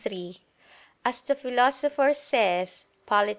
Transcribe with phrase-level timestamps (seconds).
[0.03, 0.39] 3:
[1.05, 3.29] As the Philosopher says (Polit.